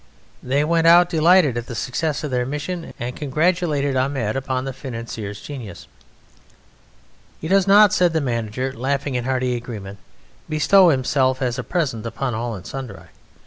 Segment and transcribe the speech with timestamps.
[0.41, 4.73] They went out, delighted at the success of their mission, and congratulated Ahmed upon the
[4.73, 5.87] financier's genius.
[7.39, 9.99] "He does not," said the manager, laughing in hearty agreement,
[10.49, 13.09] "bestow himself as a present upon all and sundry.